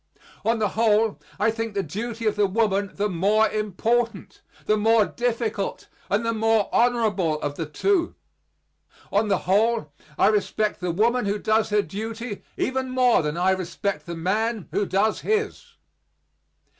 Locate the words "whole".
0.69-1.21, 9.45-9.93